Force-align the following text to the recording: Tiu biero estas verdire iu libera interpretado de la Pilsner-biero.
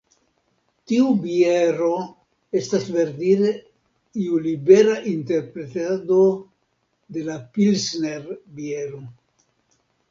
Tiu 0.91 1.09
biero 1.25 1.89
estas 2.61 2.89
verdire 2.95 3.51
iu 4.25 4.41
libera 4.49 4.97
interpretado 5.13 6.21
de 7.19 7.29
la 7.31 7.39
Pilsner-biero. 7.59 9.07